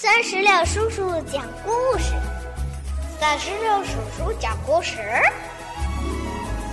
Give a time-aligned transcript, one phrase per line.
[0.00, 2.12] 三十六叔叔讲故事，
[3.18, 4.96] 三十六叔叔讲故事，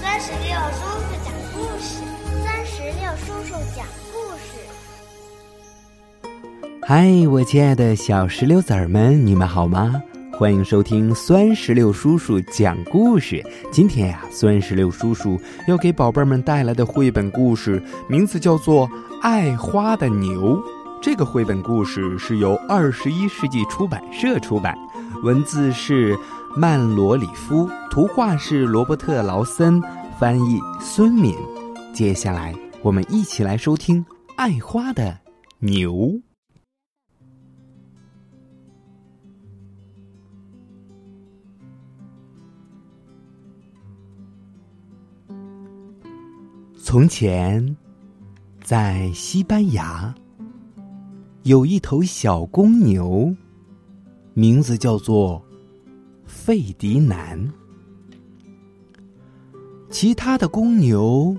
[0.00, 2.02] 三十六叔叔讲故事，
[2.44, 4.58] 三十六叔叔讲故事。
[6.82, 10.02] 嗨，我亲爱的小石榴籽儿们，你们好吗？
[10.32, 13.40] 欢迎收听酸石榴叔叔讲故事。
[13.70, 18.88] 今天呀，酸石榴叔叔要给宝贝们带来的绘本故事名字叫做
[19.22, 20.56] 《爱花的牛》。
[21.02, 24.78] 这个绘本故事是由二十一世纪出版社出版，
[25.24, 26.16] 文字是
[26.56, 29.82] 曼罗里夫，图画是罗伯特劳森，
[30.16, 31.34] 翻译孙敏。
[31.92, 34.04] 接下来，我们一起来收听
[34.36, 35.18] 《爱花的
[35.58, 35.92] 牛》。
[46.80, 47.76] 从前，
[48.62, 50.14] 在西班牙。
[51.44, 53.34] 有一头小公牛，
[54.32, 55.42] 名字叫做
[56.24, 57.52] 费迪南。
[59.90, 61.36] 其他的公牛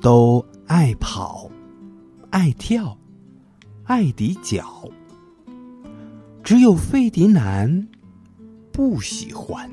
[0.00, 1.48] 都爱跑、
[2.30, 2.98] 爱跳、
[3.84, 4.90] 爱抵脚，
[6.42, 7.88] 只有费迪南
[8.72, 9.70] 不喜欢。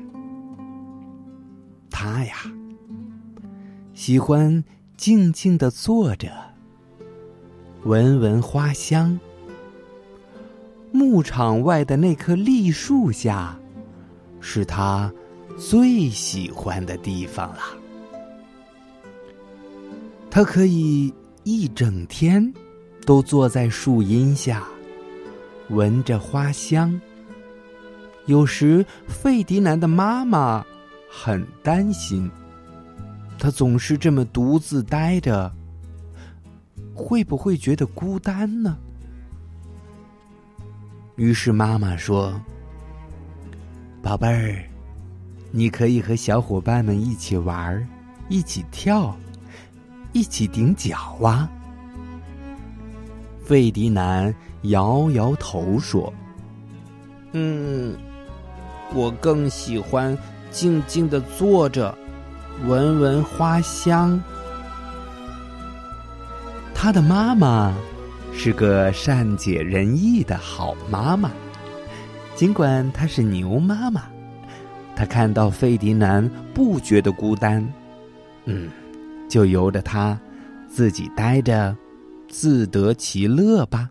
[1.90, 2.36] 他呀，
[3.92, 4.62] 喜欢
[4.96, 6.30] 静静的坐着，
[7.82, 9.18] 闻闻花香。
[10.98, 13.56] 牧场外的那棵栗树下，
[14.40, 15.12] 是他
[15.56, 17.60] 最喜欢的地方了。
[20.28, 22.52] 他可以一整天
[23.06, 24.64] 都坐在树荫下，
[25.68, 27.00] 闻着花香。
[28.26, 30.66] 有时，费迪南的妈妈
[31.08, 32.28] 很担心，
[33.38, 35.52] 他总是这么独自待着，
[36.92, 38.76] 会不会觉得孤单呢？
[41.18, 42.32] 于是妈妈说
[44.00, 44.62] ：“宝贝儿，
[45.50, 47.84] 你可以和小伙伴们一起玩儿，
[48.28, 49.16] 一起跳，
[50.12, 51.50] 一起顶脚啊。”
[53.44, 54.32] 费迪南
[54.62, 56.14] 摇摇头说
[57.34, 57.96] ：“嗯，
[58.94, 60.16] 我更喜欢
[60.52, 61.92] 静静的坐着，
[62.64, 64.22] 闻闻花香。”
[66.72, 67.74] 他的妈妈。
[68.40, 71.28] 是个善解人意的好妈妈，
[72.36, 74.04] 尽管她是牛妈妈，
[74.94, 77.68] 她看到费迪南不觉得孤单，
[78.44, 78.70] 嗯，
[79.28, 80.18] 就由着他
[80.68, 81.76] 自己待着，
[82.28, 83.90] 自得其乐吧。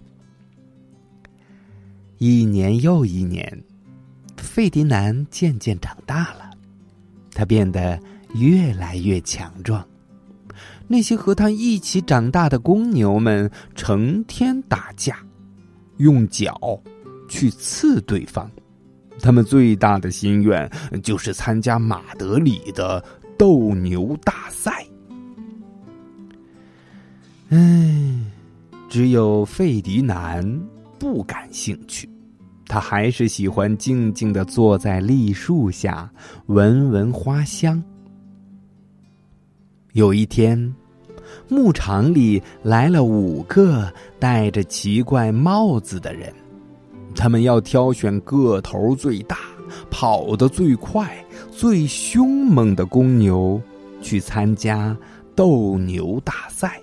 [2.17, 3.61] 一年又一年，
[4.37, 6.51] 费迪南渐渐长大了，
[7.33, 7.99] 他变得
[8.33, 9.85] 越来越强壮。
[10.87, 15.17] 那些和他一起长大的公牛们成天打架，
[15.97, 16.79] 用脚
[17.27, 18.49] 去刺对方。
[19.19, 20.69] 他们最大的心愿
[21.01, 23.03] 就是参加马德里的
[23.37, 24.85] 斗牛大赛。
[27.49, 28.19] 唉，
[28.87, 30.45] 只有费迪南
[30.99, 32.07] 不感兴趣，
[32.67, 36.07] 他还是喜欢静静的坐在栗树下，
[36.45, 37.81] 闻闻花香。
[39.93, 40.75] 有一天，
[41.47, 46.31] 牧场里来了五个戴着奇怪帽子的人，
[47.15, 49.37] 他们要挑选个头最大、
[49.89, 51.17] 跑得最快、
[51.51, 53.59] 最凶猛的公牛
[54.01, 54.95] 去参加
[55.35, 56.79] 斗牛大赛。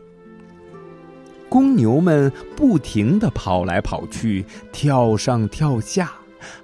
[1.49, 6.11] 公牛们不停的跑来跑去，跳上跳下，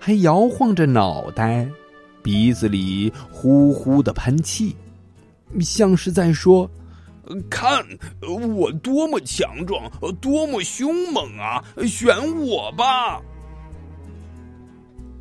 [0.00, 1.68] 还摇晃着脑袋，
[2.24, 4.74] 鼻子里呼呼的喷气。
[5.58, 6.70] 像是在说
[7.50, 7.84] ：“看
[8.56, 9.90] 我多么强壮，
[10.20, 11.64] 多么凶猛啊！
[11.86, 13.20] 选我吧！”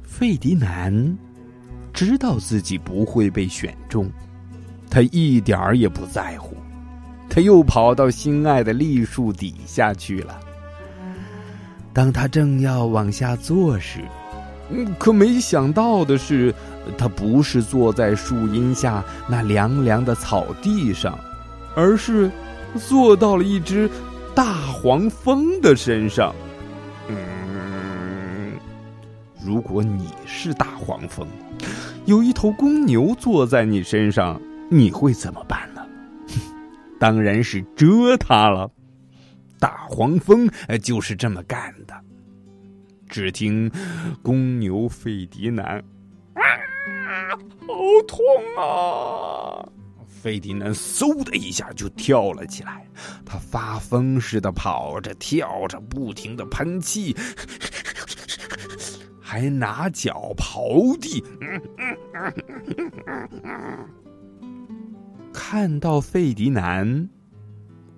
[0.03, 1.17] 费迪南
[1.93, 4.11] 知道自己不会被选中，
[4.89, 6.55] 他一点儿也不在乎。
[7.29, 10.39] 他又跑到心爱的栗树底下去了。
[11.93, 13.99] 当他正要往下坐时，
[14.97, 16.53] 可没想到的是。
[16.97, 21.19] 他不是坐在树荫下那凉凉的草地上，
[21.75, 22.31] 而是
[22.87, 23.87] 坐到了一只
[24.33, 26.33] 大黄蜂的身上。
[27.07, 28.53] 嗯，
[29.45, 31.27] 如果你是大黄蜂，
[32.05, 34.41] 有一头公牛坐在你身上，
[34.71, 35.85] 你会怎么办呢？
[36.99, 38.67] 当然是蛰它了。
[39.59, 40.49] 大黄蜂
[40.81, 41.93] 就是这么干的。
[43.09, 43.69] 只听
[44.21, 45.83] 公牛费迪南。
[46.35, 46.41] 啊
[47.67, 47.73] 好
[48.07, 48.19] 痛
[48.57, 49.67] 啊！
[50.05, 52.85] 费迪南嗖的一下就跳了起来，
[53.25, 57.15] 他发疯似的跑着、跳着，不停的喷气，
[59.21, 61.23] 还拿脚刨地。
[65.31, 67.09] 看到费迪南，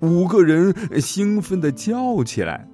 [0.01, 2.67] 五个人兴奋的叫起来：“！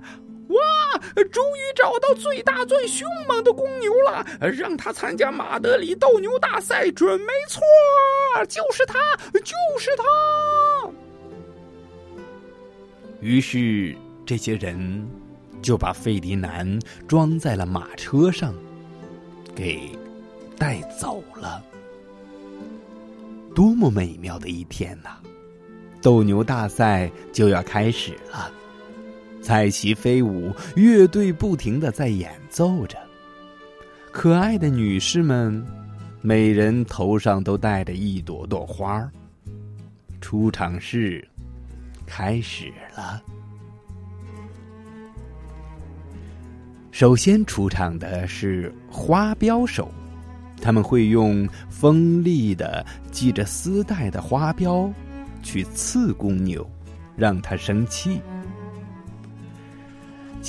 [1.25, 4.25] 终于找到最大最凶猛的公牛了！
[4.39, 7.61] 让他参加马德里斗牛大赛准没错，
[8.45, 8.99] 就是他，
[9.33, 10.03] 就是他。”
[13.19, 15.09] 于是这些人
[15.61, 18.53] 就把费迪南装在了马车上，
[19.55, 19.89] 给
[20.57, 21.63] 带走了。
[23.55, 25.17] 多么美妙的一天呐！
[25.99, 28.51] 斗牛大赛就要开始了，
[29.47, 32.97] 彩旗飞舞，乐队不停的在演奏着。
[34.11, 35.65] 可爱的女士们，
[36.21, 39.09] 每人头上都戴着一朵朵花儿。
[40.19, 41.25] 出场式
[42.05, 43.23] 开始了。
[46.91, 49.89] 首先出场的是花镖手。
[50.61, 54.91] 他们会用锋利的系着丝带的花镖
[55.41, 56.69] 去刺公牛，
[57.15, 58.19] 让它生气。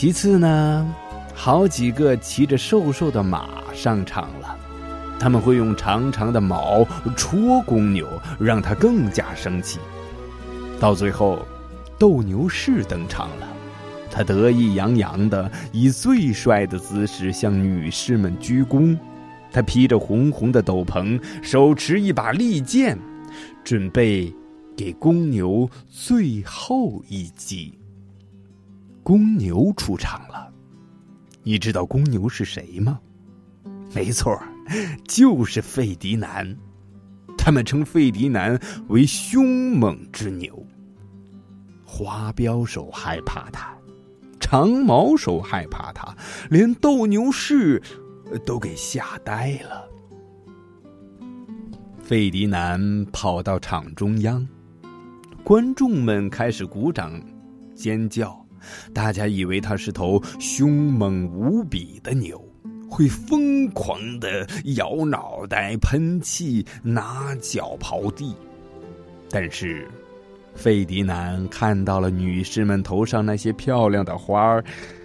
[0.00, 0.94] 其次呢，
[1.34, 4.56] 好几个骑着瘦瘦的马上场了，
[5.18, 6.86] 他们会用长长的矛
[7.16, 8.06] 戳公牛，
[8.38, 9.80] 让它更加生气。
[10.78, 11.44] 到最后，
[11.98, 13.48] 斗牛士登场了，
[14.08, 18.96] 他得意洋洋的以最帅的姿势向女士们鞠躬。
[19.50, 22.96] 他披着红红的斗篷，手持一把利剑，
[23.64, 24.32] 准备
[24.76, 27.77] 给公牛最后一击。
[29.08, 30.52] 公牛出场了，
[31.42, 33.00] 你知道公牛是谁吗？
[33.94, 34.38] 没错，
[35.08, 36.54] 就是费迪南。
[37.38, 40.62] 他们称费迪南为凶猛之牛。
[41.86, 43.74] 花镖手害怕他，
[44.38, 46.14] 长矛手害怕他，
[46.50, 47.82] 连斗牛士。
[48.44, 49.88] 都给吓呆了。
[51.98, 54.46] 费迪南跑到场中央，
[55.42, 57.18] 观众们开始鼓掌、
[57.74, 58.38] 尖叫，
[58.92, 62.42] 大家以为它是头凶猛无比的牛，
[62.88, 68.34] 会疯狂的摇脑袋、喷气、拿脚刨地。
[69.30, 69.86] 但是，
[70.54, 74.64] 费迪南看到了女士们头上那些漂亮的花儿，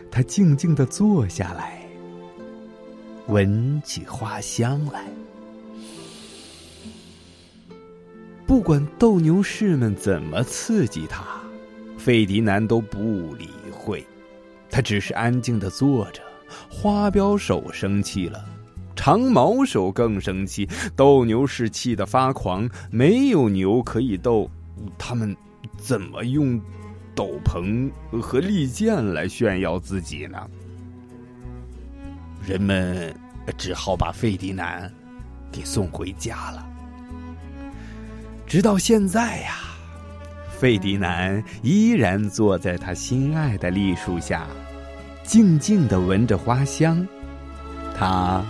[0.09, 1.79] 他静静的坐下来。
[3.27, 5.05] 闻起花香来，
[8.45, 11.23] 不管斗牛士们怎么刺激他，
[12.03, 14.05] 费迪南都不理会，
[14.69, 16.21] 他只是安静的坐着。
[16.69, 18.43] 花镖手生气了，
[18.93, 20.67] 长矛手更生气，
[20.97, 22.69] 斗牛士气得发狂。
[22.91, 24.51] 没有牛可以斗，
[24.97, 25.33] 他们
[25.77, 26.59] 怎么用
[27.15, 27.89] 斗篷
[28.21, 30.45] 和利剑来炫耀自己呢？
[32.45, 33.15] 人们
[33.57, 34.91] 只好把费迪南
[35.53, 36.67] 给送回家了。
[38.45, 39.55] 直到现在呀，
[40.57, 44.47] 费迪南依然坐在他心爱的栗树下，
[45.23, 47.05] 静静的闻着花香。
[47.95, 48.43] 他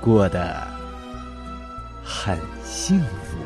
[0.00, 0.66] 过得
[2.02, 3.36] 很幸福。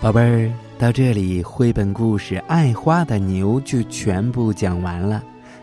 [0.00, 0.52] 宝贝儿。
[0.78, 5.20] 到这里，绘本故事《爱花的牛》就全部讲完了。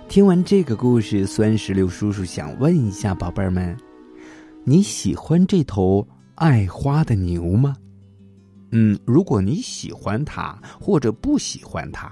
[0.10, 3.78] 听完这个故事，酸石榴叔叔想问一下宝贝儿们：
[4.66, 7.76] 你喜欢这头爱花的牛吗？
[8.72, 12.12] 嗯，如果你喜欢它或者不喜欢它，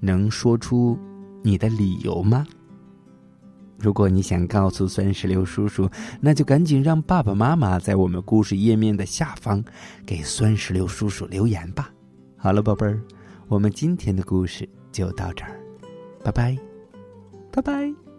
[0.00, 0.98] 能说出
[1.42, 2.46] 你的理由吗？
[3.78, 5.88] 如果你想告诉酸石榴叔叔，
[6.20, 9.64] 那就赶紧让爸爸妈妈在我们故事页面的下方
[10.04, 11.90] 给酸石榴叔叔留言吧。
[12.36, 13.00] 好了，宝贝儿，
[13.48, 15.58] 我们今天的故事就到这儿，
[16.22, 16.58] 拜拜，
[17.52, 18.09] 拜拜。